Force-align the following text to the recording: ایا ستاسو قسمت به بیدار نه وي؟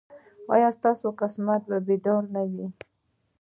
ایا 0.53 0.69
ستاسو 0.77 1.07
قسمت 1.19 1.61
به 1.69 1.77
بیدار 1.87 2.23
نه 2.33 2.43
وي؟ 2.51 2.67